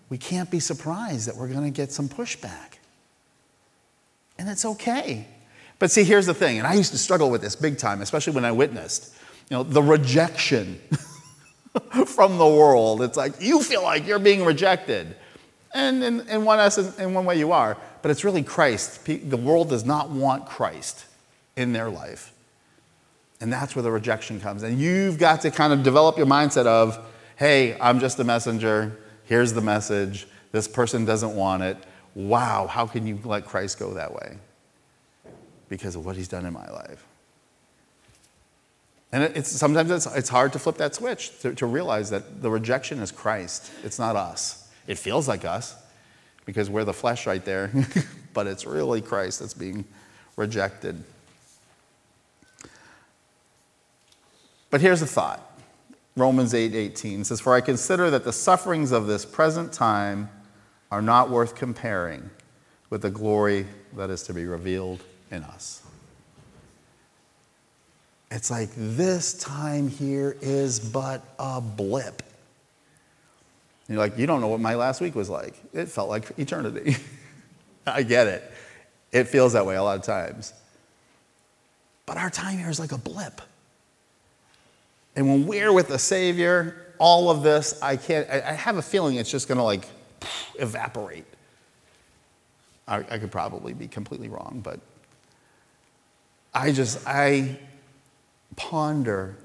[0.09, 2.79] We can't be surprised that we're going to get some pushback.
[4.39, 5.27] And it's okay.
[5.79, 8.33] But see, here's the thing, and I used to struggle with this big time, especially
[8.33, 9.15] when I witnessed,
[9.51, 10.81] you know, the rejection
[12.07, 13.03] from the world.
[13.03, 15.17] It's like you feel like you're being rejected.
[15.75, 19.05] And in, in, one essence, in one way you are, but it's really Christ.
[19.05, 21.05] The world does not want Christ
[21.57, 22.33] in their life.
[23.41, 24.63] And that's where the rejection comes.
[24.63, 26.99] And you've got to kind of develop your mindset of,
[27.37, 28.99] hey, I'm just a messenger.
[29.25, 30.27] Here's the message.
[30.53, 31.77] This person doesn't want it.
[32.15, 34.39] Wow, how can you let Christ go that way?
[35.69, 37.05] Because of what he's done in my life.
[39.13, 42.51] And it's, sometimes it's, it's hard to flip that switch, to, to realize that the
[42.51, 43.71] rejection is Christ.
[43.85, 44.71] It's not us.
[44.87, 45.77] It feels like us
[46.45, 47.71] because we're the flesh right there,
[48.35, 49.85] but it's really Christ that's being
[50.37, 51.03] rejected.
[54.71, 55.43] But here's a thought.
[56.17, 60.31] Romans 8 18 says, For I consider that the sufferings of this present time
[60.91, 62.31] are not worth comparing
[62.91, 65.83] with the glory that is to be revealed in us.
[68.31, 72.23] It's like this time here is but a blip.
[73.89, 75.55] And you're like, you don't know what my last week was like.
[75.73, 76.97] It felt like eternity.
[77.87, 78.53] I get it.
[79.13, 80.53] It feels that way a lot of times.
[82.05, 83.41] But our time here is like a blip.
[85.17, 89.17] And when we're with the Savior, all of this, I can't, I have a feeling
[89.17, 89.89] it's just going to like
[90.59, 91.25] evaporate.
[92.87, 94.79] I, I could probably be completely wrong, but
[96.55, 97.59] I just, I
[98.57, 99.37] ponder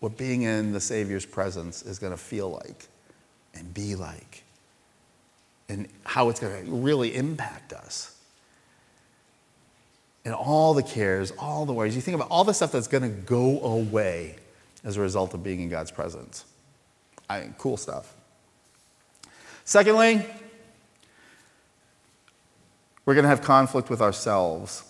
[0.00, 2.88] what being in the Savior's presence is going to feel like
[3.54, 4.44] and be like
[5.68, 8.10] and how it's going to really impact us.
[10.26, 11.96] And all the cares, all the worries.
[11.96, 14.36] You think about all the stuff that's going to go away
[14.84, 16.44] as a result of being in God's presence.
[17.28, 18.14] I cool stuff.
[19.64, 20.24] Secondly,
[23.06, 24.84] we're going to have conflict with ourselves.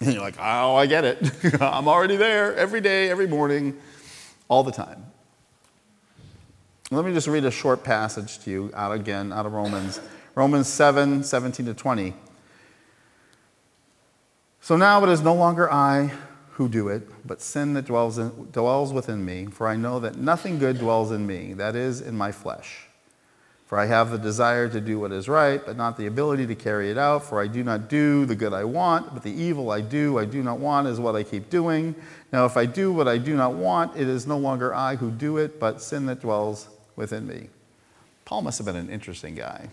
[0.00, 1.18] And you're like, oh, I get it.
[1.60, 3.76] I'm already there every day, every morning,
[4.48, 5.06] all the time.
[6.90, 10.00] Let me just read a short passage to you out again out of Romans.
[10.34, 12.14] Romans 7 17 to 20.
[14.60, 16.12] So now it is no longer I
[16.54, 19.46] who do it, but sin that dwells, in, dwells within me.
[19.46, 22.86] For I know that nothing good dwells in me, that is, in my flesh.
[23.66, 26.54] For I have the desire to do what is right, but not the ability to
[26.54, 27.24] carry it out.
[27.24, 30.26] For I do not do the good I want, but the evil I do, I
[30.26, 31.94] do not want, is what I keep doing.
[32.32, 35.10] Now, if I do what I do not want, it is no longer I who
[35.10, 37.48] do it, but sin that dwells within me.
[38.26, 39.68] Paul must have been an interesting guy.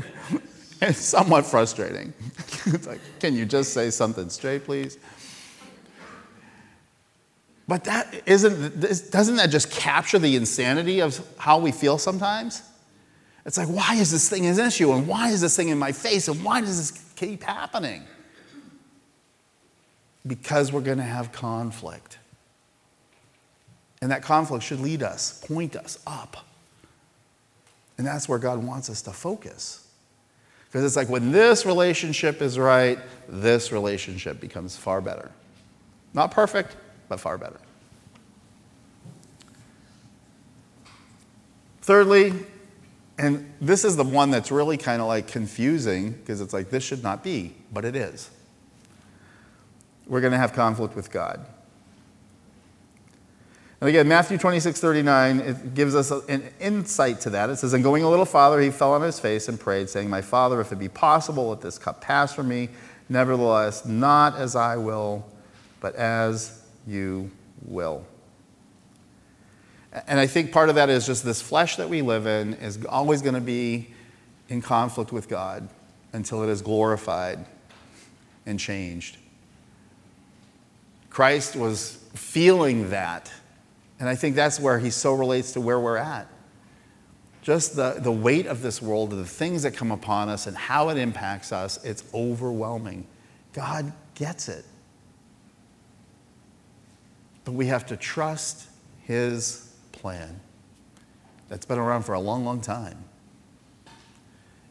[0.82, 2.12] it's somewhat frustrating.
[2.66, 4.98] it's like, can you just say something straight, please?
[7.70, 12.64] But that isn't, doesn't that just capture the insanity of how we feel sometimes?
[13.46, 14.92] It's like, why is this thing an issue?
[14.92, 16.26] And why is this thing in my face?
[16.26, 18.02] And why does this keep happening?
[20.26, 22.18] Because we're going to have conflict.
[24.02, 26.38] And that conflict should lead us, point us up.
[27.98, 29.86] And that's where God wants us to focus.
[30.66, 32.98] Because it's like when this relationship is right,
[33.28, 35.30] this relationship becomes far better.
[36.12, 36.74] Not perfect,
[37.10, 37.58] but far better.
[41.82, 42.32] Thirdly,
[43.18, 46.84] and this is the one that's really kind of like confusing because it's like this
[46.84, 48.30] should not be, but it is.
[50.06, 51.44] We're going to have conflict with God.
[53.80, 57.50] And again, Matthew 26, 39, it gives us an insight to that.
[57.50, 60.08] It says, And going a little farther, he fell on his face and prayed, saying,
[60.08, 62.68] My Father, if it be possible, let this cup pass from me.
[63.08, 65.26] Nevertheless, not as I will,
[65.80, 67.30] but as you
[67.62, 68.04] will.
[70.06, 72.84] And I think part of that is just this flesh that we live in is
[72.86, 73.88] always going to be
[74.48, 75.68] in conflict with God
[76.12, 77.44] until it is glorified
[78.46, 79.16] and changed.
[81.08, 83.32] Christ was feeling that.
[83.98, 86.28] And I think that's where he so relates to where we're at.
[87.42, 90.88] Just the, the weight of this world, the things that come upon us, and how
[90.90, 93.06] it impacts us, it's overwhelming.
[93.52, 94.64] God gets it.
[97.50, 98.68] But we have to trust
[99.02, 100.38] his plan
[101.48, 103.02] that's been around for a long, long time.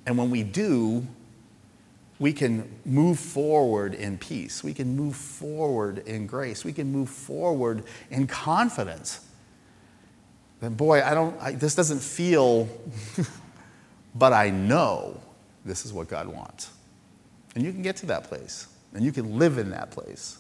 [0.06, 1.06] And when we do,
[2.20, 4.64] we can move forward in peace.
[4.64, 6.64] We can move forward in grace.
[6.64, 9.28] We can move forward in confidence.
[10.62, 12.70] Then, boy, I don't, I, this doesn't feel,
[14.16, 15.20] but I know
[15.66, 16.72] this is what God wants.
[17.56, 20.39] And you can get to that place, and you can live in that place.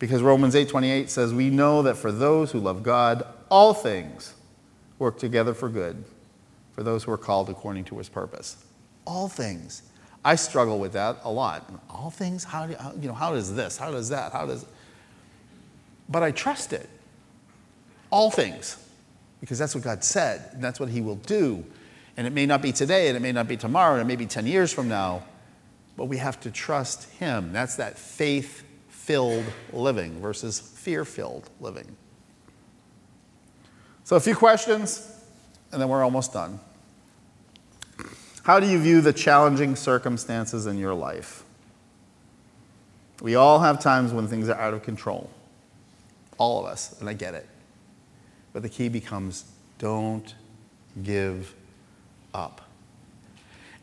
[0.00, 4.32] Because Romans 8:28 says, "We know that for those who love God, all things
[4.98, 6.04] work together for good,
[6.72, 8.56] for those who are called according to his purpose."
[9.04, 9.82] All things.
[10.24, 11.70] I struggle with that a lot.
[11.90, 13.76] All things, how, do, you know, how does this?
[13.76, 14.32] How does that?
[14.32, 14.64] How does
[16.08, 16.88] But I trust it.
[18.10, 18.78] All things.
[19.40, 21.64] Because that's what God said, and that's what he will do.
[22.16, 24.16] And it may not be today, and it may not be tomorrow, and it may
[24.16, 25.24] be 10 years from now,
[25.96, 27.52] but we have to trust him.
[27.52, 28.64] That's that faith
[29.10, 31.96] filled living versus fear filled living.
[34.04, 35.12] So, a few questions,
[35.72, 36.60] and then we're almost done.
[38.44, 41.42] How do you view the challenging circumstances in your life?
[43.20, 45.28] We all have times when things are out of control.
[46.38, 47.48] All of us, and I get it.
[48.52, 49.44] But the key becomes
[49.80, 50.36] don't
[51.02, 51.52] give
[52.32, 52.60] up.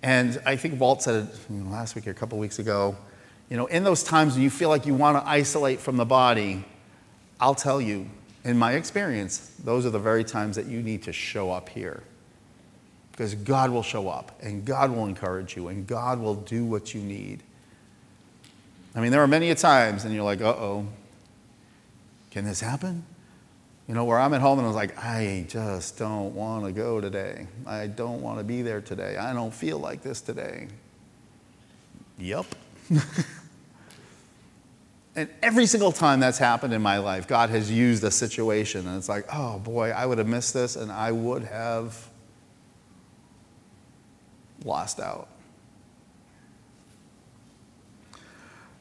[0.01, 2.95] And I think Walt said it last week or a couple weeks ago
[3.49, 6.05] you know, in those times when you feel like you want to isolate from the
[6.05, 6.65] body,
[7.39, 8.09] I'll tell you,
[8.43, 12.03] in my experience, those are the very times that you need to show up here.
[13.11, 16.93] Because God will show up, and God will encourage you, and God will do what
[16.93, 17.41] you need.
[18.95, 20.87] I mean, there are many a times, and you're like, uh oh,
[22.31, 23.03] can this happen?
[23.87, 26.73] You know, where I'm at home and I was like, I just don't want to
[26.73, 27.47] go today.
[27.65, 29.15] I don't want to be there today.
[29.15, 30.67] I don't feel like this today.
[32.19, 32.45] Yep.
[35.17, 38.95] and every single time that's happened in my life, God has used a situation, and
[38.95, 42.07] it's like, oh boy, I would have missed this, and I would have
[44.63, 45.27] lost out.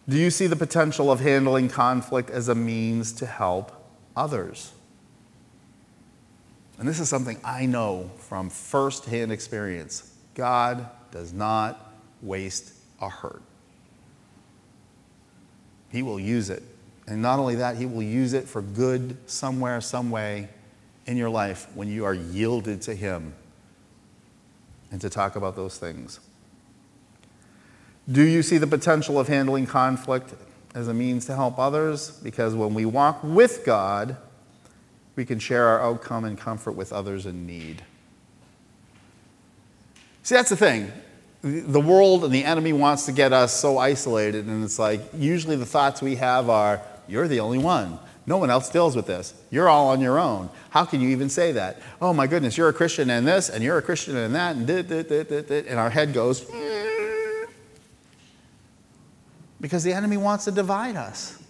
[0.07, 3.72] Do you see the potential of handling conflict as a means to help
[4.14, 4.72] others?
[6.78, 10.12] And this is something I know from firsthand experience.
[10.34, 13.43] God does not waste a hurt.
[15.91, 16.62] He will use it.
[17.07, 20.49] And not only that, He will use it for good somewhere, some way
[21.07, 23.34] in your life when you are yielded to Him
[24.91, 26.20] and to talk about those things.
[28.11, 30.34] Do you see the potential of handling conflict
[30.74, 32.11] as a means to help others?
[32.11, 34.16] Because when we walk with God,
[35.16, 37.82] we can share our outcome and comfort with others in need.
[40.22, 40.93] See, that's the thing.
[41.43, 45.57] The world and the enemy wants to get us so isolated, and it's like usually
[45.57, 47.99] the thoughts we have are, You're the only one.
[48.28, 49.34] No one else deals with this.
[49.51, 50.51] You're all on your own.
[50.70, 51.80] How can you even say that?
[52.03, 54.68] Oh my goodness, you're a Christian and this, and you're a Christian and that, and
[54.68, 56.41] and our head goes.
[56.45, 57.49] Mm.
[59.61, 61.41] Because the enemy wants to divide us.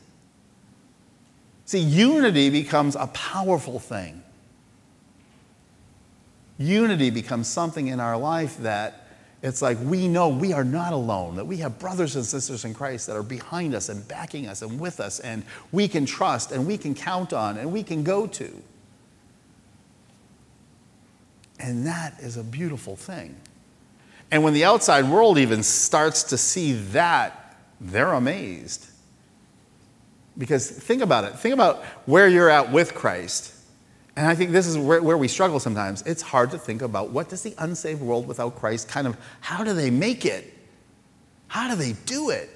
[1.64, 4.22] See, unity becomes a powerful thing.
[6.59, 9.05] Unity becomes something in our life that
[9.43, 12.74] it's like we know we are not alone, that we have brothers and sisters in
[12.74, 16.53] Christ that are behind us and backing us and with us, and we can trust
[16.53, 18.62] and we can count on and we can go to.
[21.59, 23.37] And that is a beautiful thing.
[24.30, 28.87] And when the outside world even starts to see that, they're amazed.
[30.37, 31.39] Because think about it.
[31.39, 33.55] Think about where you're at with Christ.
[34.16, 36.02] And I think this is where, where, we struggle sometimes.
[36.02, 39.62] It's hard to think about what does the unsaved world without Christ kind of, how
[39.62, 40.54] do they make it?
[41.48, 42.48] How do they do it?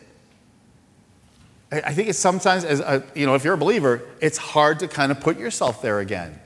[1.70, 4.78] I, I think it's sometimes, as a, you know, if you're a believer, it's hard
[4.80, 6.40] to kind of put yourself there again.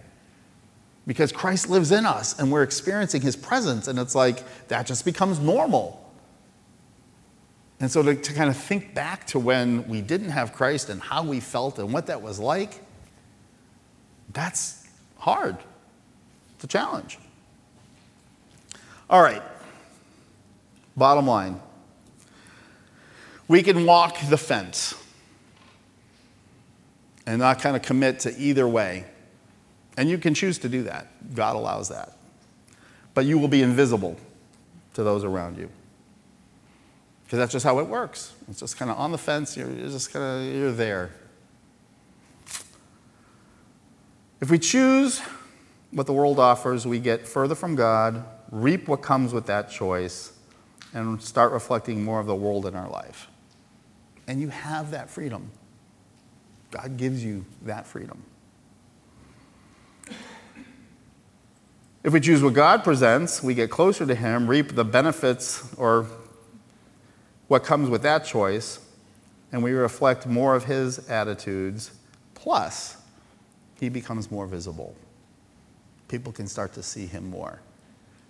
[1.07, 5.05] Because Christ lives in us and we're experiencing his presence, and it's like that just
[5.05, 6.01] becomes normal.
[7.79, 11.01] And so to, to kind of think back to when we didn't have Christ and
[11.01, 12.81] how we felt and what that was like,
[14.33, 14.84] that's
[15.25, 15.57] hard.
[16.55, 17.19] It's a challenge.
[19.11, 19.43] All right.
[20.97, 21.61] Bottom line
[23.49, 24.95] we can walk the fence
[27.27, 29.05] and not kind of commit to either way.
[29.97, 31.35] And you can choose to do that.
[31.35, 32.17] God allows that.
[33.13, 34.17] But you will be invisible
[34.95, 35.71] to those around you.
[37.25, 38.33] Because that's just how it works.
[38.51, 41.11] It's just kind of on the fence, you're, just kind of, you're there.
[44.41, 45.21] If we choose
[45.91, 50.33] what the world offers, we get further from God, reap what comes with that choice,
[50.93, 53.29] and start reflecting more of the world in our life.
[54.27, 55.51] And you have that freedom.
[56.71, 58.23] God gives you that freedom.
[62.03, 66.07] If we choose what God presents, we get closer to Him, reap the benefits or
[67.49, 68.79] what comes with that choice,
[69.53, 71.93] and we reflect more of His attitudes,
[72.35, 72.99] plus,
[73.85, 74.97] He becomes more visible.
[76.09, 77.61] People can start to see Him more.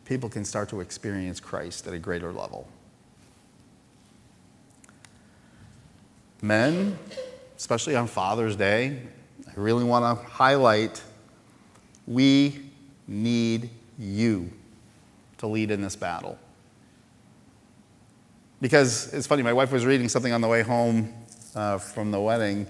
[0.05, 2.67] People can start to experience Christ at a greater level.
[6.43, 6.99] Men,
[7.57, 8.99] especially on Father's Day,
[9.47, 11.01] I really want to highlight
[12.05, 12.61] we
[13.07, 14.51] need you
[15.39, 16.37] to lead in this battle.
[18.61, 21.15] Because it's funny, my wife was reading something on the way home
[21.55, 22.67] uh, from the wedding,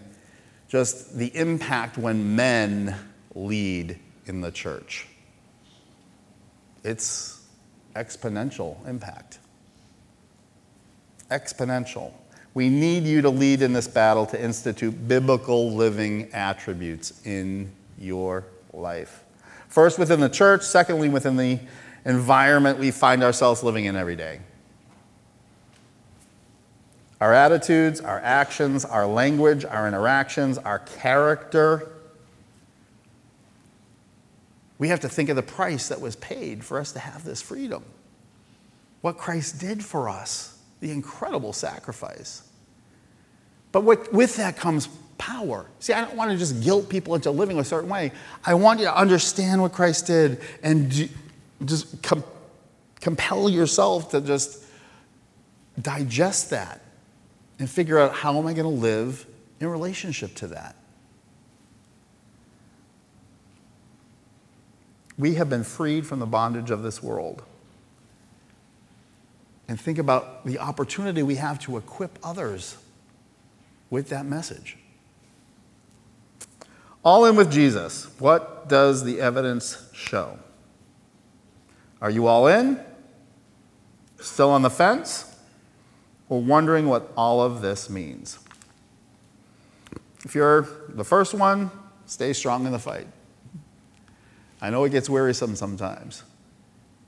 [0.75, 2.97] just the impact when men
[3.37, 3.97] lead
[4.27, 5.07] in the church.
[6.83, 7.47] It's
[7.95, 9.39] exponential impact.
[11.31, 12.13] Exponential.
[12.55, 18.45] We need you to lead in this battle to institute biblical living attributes in your
[18.73, 19.23] life.
[19.69, 21.61] First, within the church, secondly, within the
[22.05, 24.41] environment we find ourselves living in every day.
[27.25, 31.91] Our attitudes, our actions, our language, our interactions, our character.
[34.77, 37.41] We have to think of the price that was paid for us to have this
[37.41, 37.83] freedom.
[39.01, 42.43] What Christ did for us, the incredible sacrifice.
[43.73, 45.65] But what, with that comes power.
[45.81, 48.13] See, I don't want to just guilt people into living a certain way.
[48.45, 51.09] I want you to understand what Christ did and
[51.65, 52.25] just com-
[53.01, 54.63] compel yourself to just
[55.81, 56.83] digest that
[57.59, 59.27] and figure out how am I going to live
[59.61, 60.77] in relationship to that.
[65.17, 67.43] We have been freed from the bondage of this world.
[69.69, 72.77] And think about the opportunity we have to equip others
[73.91, 74.77] with that message.
[77.05, 78.09] All in with Jesus.
[78.19, 80.39] What does the evidence show?
[82.01, 82.81] Are you all in?
[84.19, 85.34] Still on the fence?
[86.35, 88.41] Or wondering what all of this means?
[90.25, 91.71] If you're the first one,
[92.07, 93.07] stay strong in the fight.
[94.61, 96.25] I know it gets wearisome sometimes,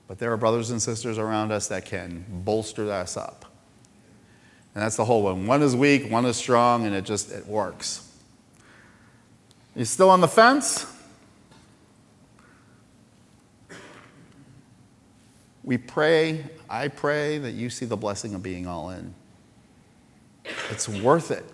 [0.07, 3.47] but there are brothers and sisters around us that can bolster us up.
[4.77, 5.49] And that's the whole one.
[5.49, 8.09] One is weak, one is strong, and it just it works.
[9.75, 10.87] You still on the fence?
[15.67, 19.13] We pray, I pray that you see the blessing of being all in.
[20.71, 21.45] It's worth it.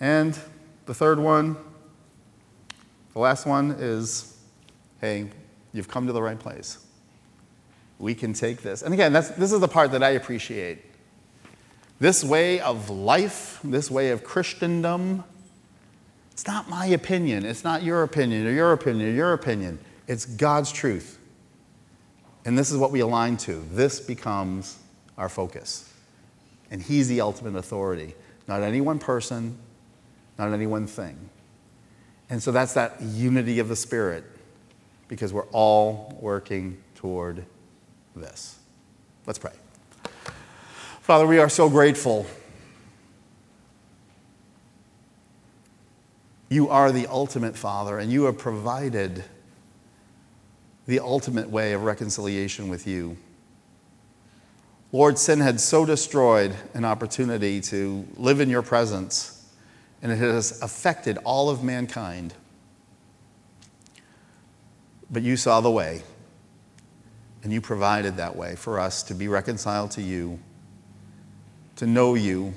[0.00, 0.36] And
[0.86, 1.58] the third one,
[3.12, 4.36] the last one is
[5.02, 5.28] hey,
[5.74, 6.78] you've come to the right place.
[7.98, 8.82] we can take this.
[8.82, 10.78] And again, this is the part that I appreciate.
[12.00, 15.24] This way of life, this way of Christendom,
[16.32, 17.44] it's not my opinion.
[17.44, 19.78] It's not your opinion or your opinion or your opinion.
[20.12, 21.18] It's God's truth.
[22.44, 23.64] And this is what we align to.
[23.72, 24.78] This becomes
[25.16, 25.90] our focus.
[26.70, 28.14] And He's the ultimate authority,
[28.46, 29.56] not any one person,
[30.38, 31.30] not any one thing.
[32.28, 34.24] And so that's that unity of the Spirit
[35.08, 37.46] because we're all working toward
[38.14, 38.58] this.
[39.24, 39.52] Let's pray.
[41.00, 42.26] Father, we are so grateful.
[46.50, 49.24] You are the ultimate Father, and you have provided
[50.86, 53.16] the ultimate way of reconciliation with you.
[54.92, 59.50] Lord, sin had so destroyed an opportunity to live in your presence,
[60.02, 62.34] and it has affected all of mankind.
[65.10, 66.02] But you saw the way.
[67.42, 70.38] And you provided that way for us to be reconciled to you,
[71.74, 72.54] to know you,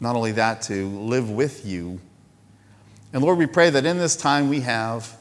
[0.00, 2.00] not only that, to live with you.
[3.12, 5.17] And Lord, we pray that in this time we have,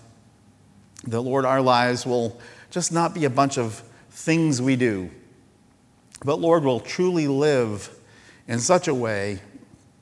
[1.05, 2.39] that Lord, our lives will
[2.69, 5.09] just not be a bunch of things we do,
[6.25, 7.89] but Lord, will truly live
[8.47, 9.39] in such a way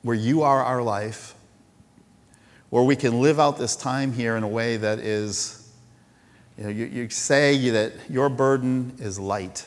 [0.02, 1.34] where you are our life,
[2.70, 5.72] where we can live out this time here in a way that is
[6.56, 9.66] you, know, you, you say that your burden is light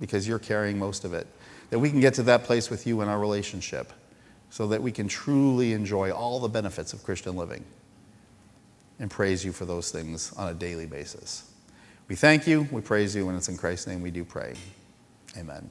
[0.00, 1.26] because you're carrying most of it.
[1.70, 3.92] That we can get to that place with you in our relationship
[4.50, 7.64] so that we can truly enjoy all the benefits of Christian living
[8.98, 11.50] and praise you for those things on a daily basis.
[12.08, 14.54] We thank you, we praise you, and it's in Christ's name we do pray.
[15.36, 15.70] Amen.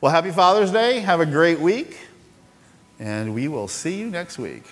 [0.00, 1.00] Well, happy Father's Day.
[1.00, 1.98] Have a great week,
[2.98, 4.64] and we will see you next week.